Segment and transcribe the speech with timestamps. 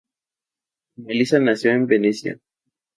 [0.97, 2.39] Malisa nació en Venecia.